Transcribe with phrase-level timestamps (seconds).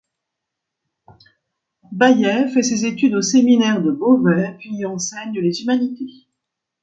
[1.91, 6.27] Baillet fait ses études au séminaire de Beauvais, puis y enseigne les humanités.